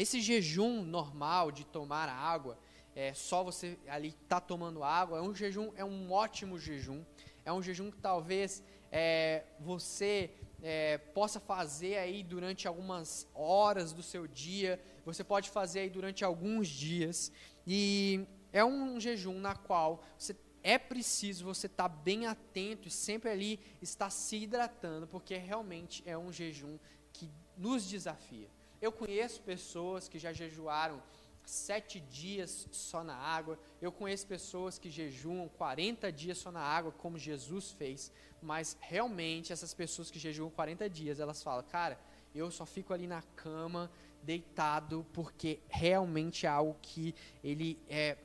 [0.00, 2.56] esse jejum normal de tomar água,
[2.94, 7.04] é, só você ali tá tomando água, é um jejum, é um ótimo jejum.
[7.44, 10.30] É um jejum que talvez é, você
[10.62, 16.24] é, possa fazer aí durante algumas horas do seu dia, você pode fazer aí durante
[16.24, 17.32] alguns dias.
[17.66, 22.90] E é um jejum na qual você é preciso você estar tá bem atento e
[22.90, 26.78] sempre ali estar se hidratando, porque realmente é um jejum
[27.12, 28.48] que nos desafia.
[28.80, 31.02] Eu conheço pessoas que já jejuaram
[31.44, 33.58] sete dias só na água.
[33.80, 38.12] Eu conheço pessoas que jejuam 40 dias só na água, como Jesus fez.
[38.40, 41.98] Mas realmente, essas pessoas que jejuam 40 dias, elas falam, cara,
[42.34, 43.90] eu só fico ali na cama,
[44.22, 48.18] deitado, porque realmente é algo que ele é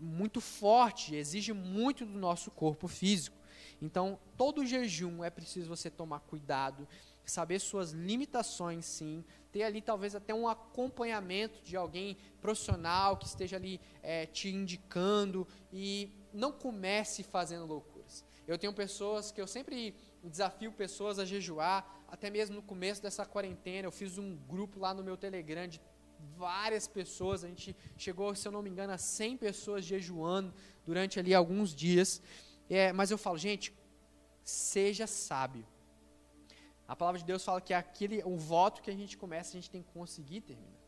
[0.00, 3.36] muito forte, exige muito do nosso corpo físico.
[3.80, 6.86] Então, todo jejum é preciso você tomar cuidado,
[7.24, 9.24] saber suas limitações, sim,
[9.56, 15.48] ter ali talvez até um acompanhamento de alguém profissional que esteja ali é, te indicando
[15.72, 18.22] e não comece fazendo loucuras.
[18.46, 23.24] Eu tenho pessoas que eu sempre desafio pessoas a jejuar, até mesmo no começo dessa
[23.24, 25.80] quarentena, eu fiz um grupo lá no meu Telegram de
[26.36, 30.52] várias pessoas, a gente chegou, se eu não me engano, a 100 pessoas jejuando
[30.84, 32.20] durante ali alguns dias.
[32.68, 33.74] É, mas eu falo, gente,
[34.44, 35.66] seja sábio.
[36.88, 39.70] A palavra de Deus fala que aquele, o voto que a gente começa, a gente
[39.70, 40.78] tem que conseguir terminar.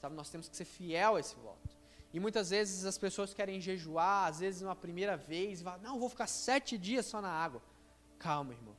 [0.00, 1.76] Sabe, nós temos que ser fiel a esse voto.
[2.12, 5.98] E muitas vezes as pessoas querem jejuar, às vezes uma primeira vez, e falam, não,
[5.98, 7.62] vou ficar sete dias só na água.
[8.18, 8.76] Calma, irmão.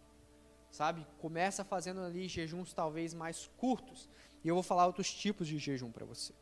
[0.70, 4.08] Sabe, começa fazendo ali jejuns talvez mais curtos.
[4.44, 6.34] E eu vou falar outros tipos de jejum para você.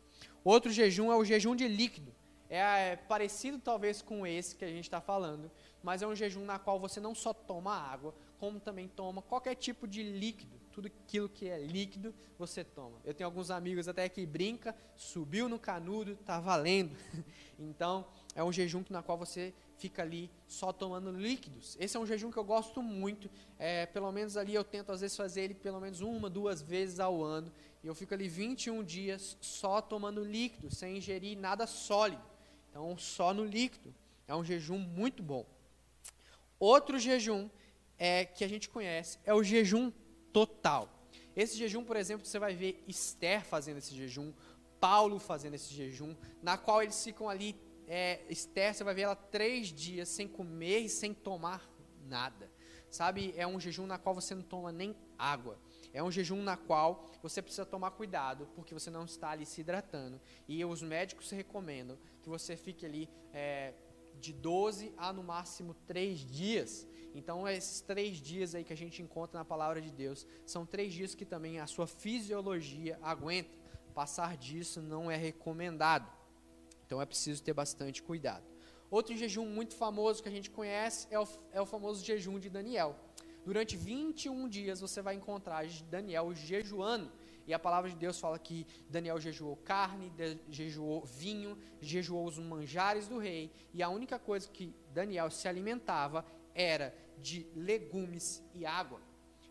[0.44, 2.14] Outro jejum é o jejum de líquido.
[2.50, 5.50] É, é parecido talvez com esse que a gente está falando,
[5.82, 9.54] mas é um jejum na qual você não só toma água, como também toma qualquer
[9.54, 10.60] tipo de líquido.
[10.72, 13.00] Tudo aquilo que é líquido, você toma.
[13.06, 16.98] Eu tenho alguns amigos até que brinca, subiu no canudo, tá valendo.
[17.60, 21.78] então, é um jejum na qual você fica ali só tomando líquidos.
[21.80, 23.30] Esse é um jejum que eu gosto muito.
[23.60, 27.00] É, pelo menos ali eu tento às vezes fazer ele pelo menos uma, duas vezes
[27.00, 27.52] ao ano.
[27.84, 32.24] E eu fico ali 21 dias só tomando líquido, sem ingerir nada sólido.
[32.72, 33.94] Então, só no líquido.
[34.28, 35.46] É um jejum muito bom.
[36.58, 37.48] Outro jejum
[38.02, 39.92] é, que a gente conhece é o jejum
[40.34, 41.08] total.
[41.36, 44.34] Esse jejum, por exemplo, você vai ver Esther fazendo esse jejum,
[44.80, 47.56] Paulo fazendo esse jejum, na qual eles ficam ali,
[47.88, 51.70] é, Esther, você vai ver ela três dias sem comer e sem tomar
[52.08, 52.50] nada.
[52.90, 55.60] Sabe, é um jejum na qual você não toma nem água.
[55.94, 59.62] É um jejum na qual você precisa tomar cuidado, porque você não está ali se
[59.62, 60.20] hidratando.
[60.48, 63.76] E os médicos recomendam que você fique ali é,
[64.20, 69.02] de 12 a no máximo 3 dias então, esses três dias aí que a gente
[69.02, 73.60] encontra na palavra de Deus, são três dias que também a sua fisiologia aguenta.
[73.94, 76.10] Passar disso não é recomendado.
[76.86, 78.44] Então, é preciso ter bastante cuidado.
[78.90, 82.50] Outro jejum muito famoso que a gente conhece é o, é o famoso jejum de
[82.50, 82.96] Daniel.
[83.46, 87.12] Durante 21 dias você vai encontrar Daniel jejuando.
[87.48, 90.12] E a palavra de Deus fala que Daniel jejuou carne,
[90.50, 93.52] jejuou vinho, jejuou os manjares do rei.
[93.74, 96.24] E a única coisa que Daniel se alimentava
[96.56, 99.00] era de legumes e água.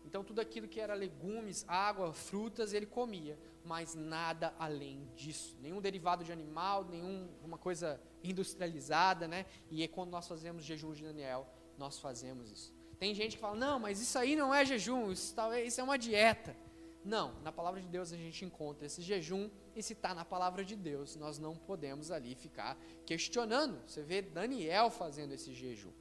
[0.05, 5.55] Então, tudo aquilo que era legumes, água, frutas, ele comia, mas nada além disso.
[5.61, 9.45] Nenhum derivado de animal, nenhuma coisa industrializada, né?
[9.69, 12.73] E é quando nós fazemos jejum de Daniel, nós fazemos isso.
[12.99, 15.35] Tem gente que fala, não, mas isso aí não é jejum, isso,
[15.65, 16.55] isso é uma dieta.
[17.03, 20.63] Não, na palavra de Deus a gente encontra esse jejum, e se está na palavra
[20.63, 23.81] de Deus, nós não podemos ali ficar questionando.
[23.87, 25.91] Você vê Daniel fazendo esse jejum.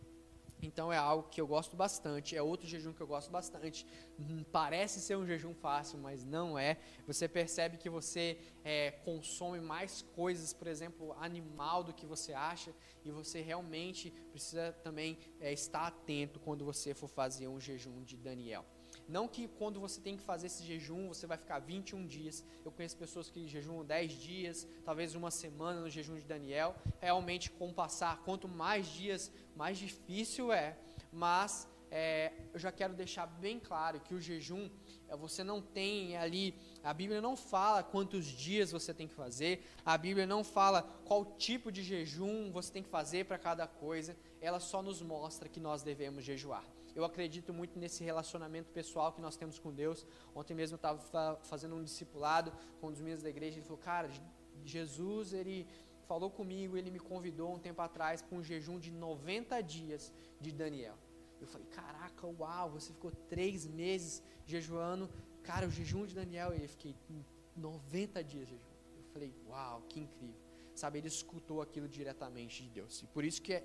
[0.62, 3.86] Então é algo que eu gosto bastante, é outro jejum que eu gosto bastante.
[4.18, 6.76] Hum, parece ser um jejum fácil, mas não é.
[7.06, 12.72] Você percebe que você é, consome mais coisas, por exemplo, animal do que você acha,
[13.04, 18.16] e você realmente precisa também é, estar atento quando você for fazer um jejum de
[18.16, 18.64] Daniel.
[19.08, 22.44] Não que quando você tem que fazer esse jejum, você vai ficar 21 dias.
[22.64, 26.74] Eu conheço pessoas que jejuam 10 dias, talvez uma semana no jejum de Daniel.
[27.00, 30.78] Realmente, com passar, quanto mais dias, mais difícil é.
[31.12, 34.70] Mas é, eu já quero deixar bem claro que o jejum,
[35.08, 39.66] é, você não tem ali, a Bíblia não fala quantos dias você tem que fazer,
[39.84, 44.16] a Bíblia não fala qual tipo de jejum você tem que fazer para cada coisa,
[44.40, 46.64] ela só nos mostra que nós devemos jejuar.
[47.00, 50.06] Eu acredito muito nesse relacionamento pessoal que nós temos com Deus.
[50.34, 53.56] Ontem mesmo eu estava fazendo um discipulado com um dos meninos da igreja.
[53.56, 54.10] Ele falou, cara,
[54.66, 55.66] Jesus, ele
[56.06, 60.52] falou comigo, ele me convidou um tempo atrás para um jejum de 90 dias de
[60.52, 60.98] Daniel.
[61.40, 65.08] Eu falei, caraca, uau, você ficou três meses jejuando.
[65.42, 66.94] Cara, o jejum de Daniel, eu fiquei
[67.56, 68.76] 90 dias jejuando.
[68.98, 70.36] Eu falei, uau, que incrível.
[70.74, 73.02] Sabe, ele escutou aquilo diretamente de Deus.
[73.02, 73.64] E por isso que é,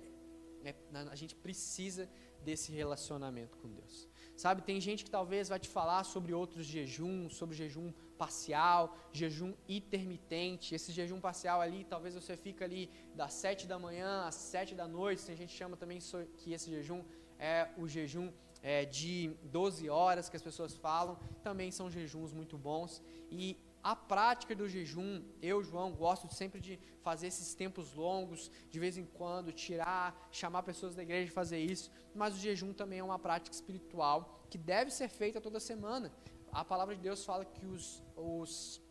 [0.64, 0.74] é,
[1.10, 2.08] a gente precisa
[2.46, 4.08] desse relacionamento com Deus.
[4.42, 7.88] Sabe, tem gente que talvez vai te falar sobre outros jejuns, sobre jejum
[8.22, 8.82] parcial,
[9.20, 10.74] jejum intermitente.
[10.76, 14.86] Esse jejum parcial ali, talvez você fica ali das sete da manhã às sete da
[14.98, 15.26] noite.
[15.28, 15.98] Tem gente que chama também
[16.40, 17.02] que esse jejum
[17.38, 18.28] é o jejum
[18.62, 19.12] é, de
[19.44, 21.18] 12 horas que as pessoas falam.
[21.42, 23.02] Também são jejuns muito bons.
[23.30, 28.80] E a prática do jejum, eu, João, gosto sempre de fazer esses tempos longos, de
[28.80, 32.98] vez em quando, tirar, chamar pessoas da igreja de fazer isso, mas o jejum também
[32.98, 36.12] é uma prática espiritual que deve ser feita toda semana.
[36.50, 38.82] A palavra de Deus fala que os, os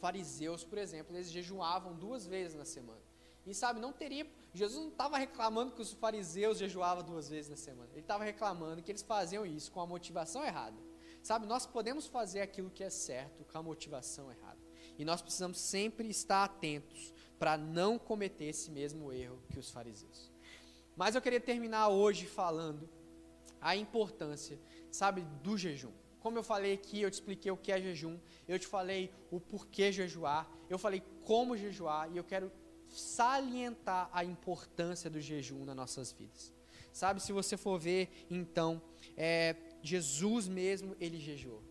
[0.00, 3.02] fariseus, por exemplo, eles jejuavam duas vezes na semana.
[3.46, 4.26] E sabe, não teria.
[4.54, 7.90] Jesus não estava reclamando que os fariseus jejuavam duas vezes na semana.
[7.92, 10.78] Ele estava reclamando que eles faziam isso com a motivação errada.
[11.22, 14.58] Sabe, nós podemos fazer aquilo que é certo com a motivação errada.
[14.98, 20.30] E nós precisamos sempre estar atentos para não cometer esse mesmo erro que os fariseus.
[20.96, 22.88] Mas eu queria terminar hoje falando
[23.60, 24.58] a importância,
[24.90, 25.92] sabe, do jejum.
[26.20, 29.40] Como eu falei aqui, eu te expliquei o que é jejum, eu te falei o
[29.40, 32.52] porquê jejuar, eu falei como jejuar e eu quero
[32.88, 36.52] salientar a importância do jejum nas nossas vidas.
[36.92, 38.82] Sabe, se você for ver, então,
[39.16, 41.62] é, Jesus mesmo, ele jejuou.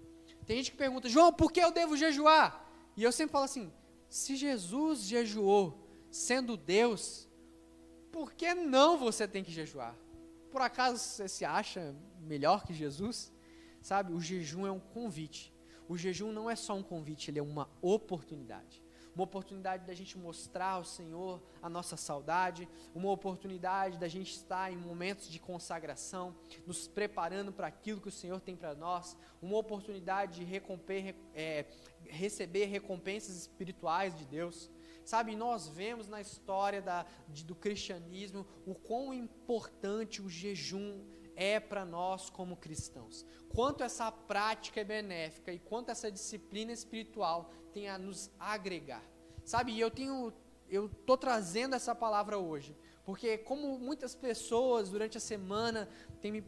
[0.46, 2.68] Tem gente que pergunta, João, por que eu devo jejuar?
[2.98, 3.72] E eu sempre falo assim:
[4.10, 7.28] se Jesus jejuou sendo Deus,
[8.12, 9.96] por que não você tem que jejuar?
[10.50, 13.32] Por acaso você se acha melhor que Jesus?
[13.82, 15.54] Sabe, o jejum é um convite.
[15.88, 18.84] O jejum não é só um convite, ele é uma oportunidade
[19.20, 24.72] uma oportunidade da gente mostrar ao Senhor a nossa saudade, uma oportunidade da gente estar
[24.72, 26.34] em momentos de consagração,
[26.66, 30.62] nos preparando para aquilo que o Senhor tem para nós, uma oportunidade de
[31.34, 31.66] é,
[32.06, 34.72] receber recompensas espirituais de Deus.
[35.04, 41.04] Sabe, nós vemos na história da, de, do cristianismo o quão importante o jejum
[41.40, 43.26] é para nós como cristãos.
[43.48, 49.04] Quanto essa prática é benéfica e quanto essa disciplina espiritual tem a nos agregar.
[49.46, 50.34] Sabe, eu tenho
[50.70, 55.90] eu tô trazendo essa palavra hoje, porque como muitas pessoas durante a semana
[56.22, 56.44] têm me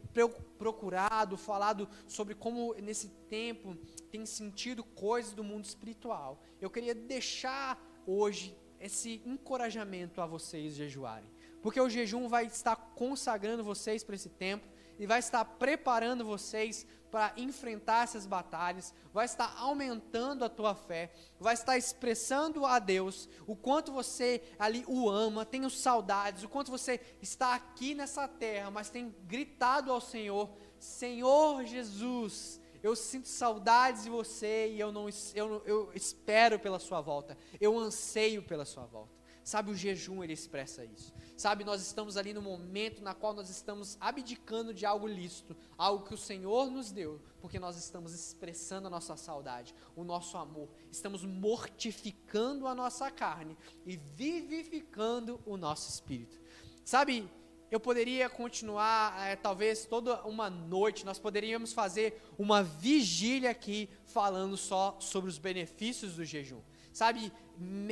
[0.56, 3.76] procurado, falado sobre como nesse tempo
[4.12, 11.28] tem sentido coisas do mundo espiritual, eu queria deixar hoje esse encorajamento a vocês jejuarem.
[11.60, 16.86] Porque o jejum vai estar consagrando vocês para esse tempo e vai estar preparando vocês
[17.12, 23.28] para enfrentar essas batalhas, vai estar aumentando a tua fé, vai estar expressando a Deus
[23.46, 28.70] o quanto você ali o ama, tem saudades, o quanto você está aqui nessa terra,
[28.70, 35.06] mas tem gritado ao Senhor: Senhor Jesus, eu sinto saudades de você e eu não
[35.34, 39.21] eu, eu espero pela sua volta, eu anseio pela sua volta.
[39.44, 41.12] Sabe, o jejum ele expressa isso.
[41.36, 46.06] Sabe, nós estamos ali no momento na qual nós estamos abdicando de algo lícito, algo
[46.06, 50.68] que o Senhor nos deu, porque nós estamos expressando a nossa saudade, o nosso amor,
[50.90, 56.40] estamos mortificando a nossa carne e vivificando o nosso espírito.
[56.84, 57.28] Sabe,
[57.72, 64.56] eu poderia continuar, é, talvez toda uma noite, nós poderíamos fazer uma vigília aqui falando
[64.58, 66.60] só sobre os benefícios do jejum.
[66.92, 67.32] Sabe,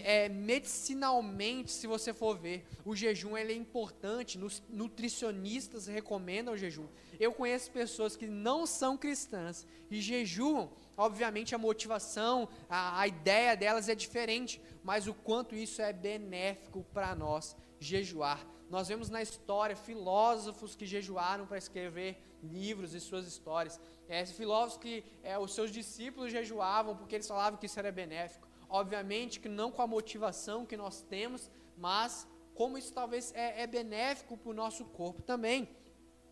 [0.02, 4.38] é, medicinalmente, se você for ver, o jejum ele é importante.
[4.38, 6.86] Nos, nutricionistas recomendam o jejum.
[7.18, 10.70] Eu conheço pessoas que não são cristãs e jejuam.
[10.96, 16.84] Obviamente, a motivação, a, a ideia delas é diferente, mas o quanto isso é benéfico
[16.92, 18.46] para nós jejuar.
[18.68, 23.80] Nós vemos na história filósofos que jejuaram para escrever livros e suas histórias.
[24.08, 28.49] É, filósofos que é, os seus discípulos jejuavam porque eles falavam que isso era benéfico.
[28.70, 33.66] Obviamente que não com a motivação que nós temos, mas como isso talvez é, é
[33.66, 35.68] benéfico para o nosso corpo também.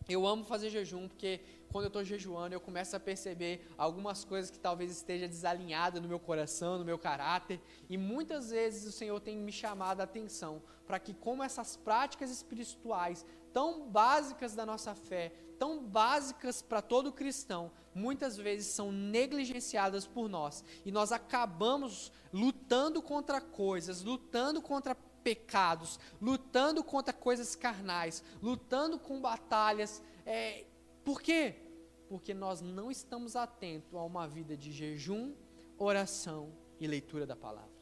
[0.07, 4.49] Eu amo fazer jejum porque quando eu estou jejuando eu começo a perceber algumas coisas
[4.49, 7.59] que talvez esteja desalinhada no meu coração, no meu caráter,
[7.89, 12.31] e muitas vezes o Senhor tem me chamado a atenção para que como essas práticas
[12.31, 20.07] espirituais tão básicas da nossa fé, tão básicas para todo cristão, muitas vezes são negligenciadas
[20.07, 28.23] por nós e nós acabamos lutando contra coisas, lutando contra pecados, lutando contra coisas carnais,
[28.41, 30.01] lutando com batalhas.
[30.25, 30.65] É,
[31.03, 31.55] por quê?
[32.07, 35.35] Porque nós não estamos atentos a uma vida de jejum,
[35.77, 37.78] oração e leitura da palavra.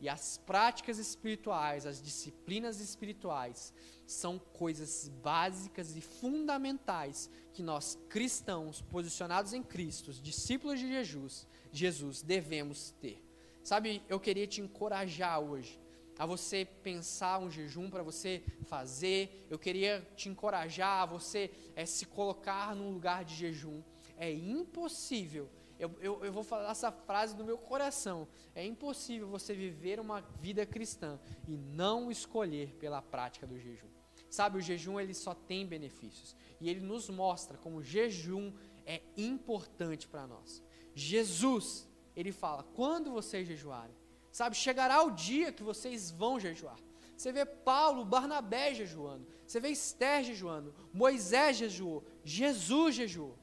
[0.00, 3.72] E as práticas espirituais, as disciplinas espirituais,
[4.06, 12.22] são coisas básicas e fundamentais que nós cristãos, posicionados em Cristo, discípulos de Jesus, Jesus
[12.22, 13.22] devemos ter.
[13.62, 15.80] Sabe, eu queria te encorajar hoje
[16.18, 19.46] a você pensar um jejum para você fazer.
[19.50, 23.82] Eu queria te encorajar a você é, se colocar num lugar de jejum.
[24.16, 25.48] É impossível
[25.78, 28.26] eu, eu, eu, vou falar essa frase do meu coração.
[28.54, 33.88] É impossível você viver uma vida cristã e não escolher pela prática do jejum.
[34.30, 36.34] Sabe, o jejum ele só tem benefícios.
[36.60, 38.52] E ele nos mostra como jejum
[38.84, 40.62] é importante para nós.
[40.94, 43.96] Jesus, ele fala: quando vocês jejuarem,
[44.32, 46.78] sabe, chegará o dia que vocês vão jejuar.
[47.16, 49.26] Você vê Paulo, Barnabé jejuando.
[49.46, 50.74] Você vê Esther jejuando.
[50.92, 52.04] Moisés jejuou.
[52.22, 53.38] Jesus jejuou.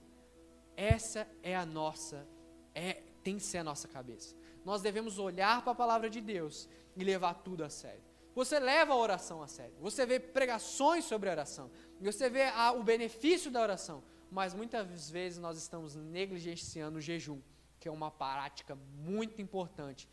[0.76, 2.28] Essa é a nossa,
[2.74, 4.36] é, tem que ser a nossa cabeça.
[4.66, 8.04] Nós devemos olhar para a palavra de Deus e levar tudo a sério.
[8.36, 9.76] Você leva a oração a sério.
[9.80, 11.70] Você vê pregações sobre a oração.
[12.02, 14.04] Você vê a, o benefício da oração.
[14.32, 17.40] Mas muitas vezes nós estamos negligenciando o jejum,
[17.80, 20.10] que é uma prática muito importante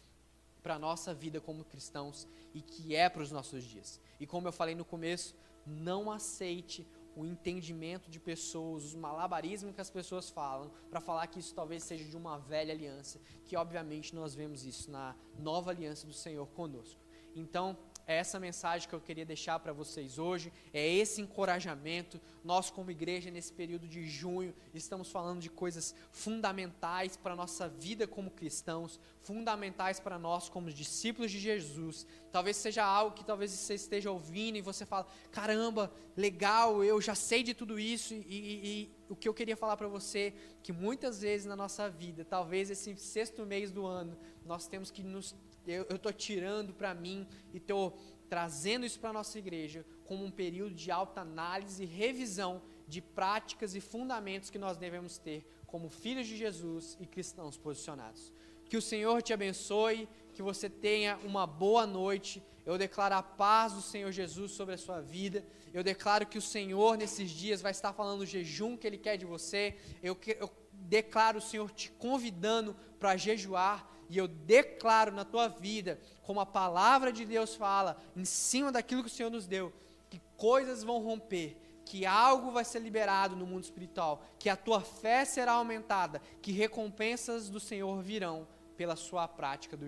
[0.63, 3.99] para a nossa vida como cristãos e que é para os nossos dias.
[4.19, 5.35] E como eu falei no começo,
[5.65, 6.87] não aceite
[7.17, 11.83] o entendimento de pessoas, os malabarismos que as pessoas falam, para falar que isso talvez
[11.83, 16.47] seja de uma velha aliança, que obviamente nós vemos isso na nova aliança do Senhor
[16.49, 17.01] conosco.
[17.35, 22.21] Então, é essa mensagem que eu queria deixar para vocês hoje, é esse encorajamento.
[22.43, 27.69] Nós, como igreja, nesse período de junho, estamos falando de coisas fundamentais para a nossa
[27.69, 32.07] vida como cristãos, fundamentais para nós como discípulos de Jesus.
[32.33, 37.15] Talvez seja algo que talvez você esteja ouvindo e você fala: caramba, legal, eu já
[37.15, 38.15] sei de tudo isso.
[38.15, 40.33] E, e, e o que eu queria falar para você,
[40.63, 45.03] que muitas vezes na nossa vida, talvez esse sexto mês do ano, nós temos que
[45.03, 45.35] nos
[45.67, 47.99] eu estou tirando para mim e estou
[48.29, 53.01] trazendo isso para a nossa igreja como um período de alta análise e revisão de
[53.01, 58.33] práticas e fundamentos que nós devemos ter como filhos de Jesus e cristãos posicionados.
[58.69, 62.43] Que o Senhor te abençoe, que você tenha uma boa noite.
[62.67, 65.45] Eu declaro a paz do Senhor Jesus sobre a sua vida.
[65.73, 69.17] Eu declaro que o Senhor nesses dias vai estar falando o jejum que Ele quer
[69.17, 69.77] de você.
[70.03, 76.01] Eu, eu declaro o Senhor te convidando para jejuar e eu declaro na tua vida,
[76.25, 79.73] como a palavra de Deus fala, em cima daquilo que o Senhor nos deu,
[80.11, 84.81] que coisas vão romper, que algo vai ser liberado no mundo espiritual, que a tua
[84.81, 89.87] fé será aumentada, que recompensas do Senhor virão pela sua prática do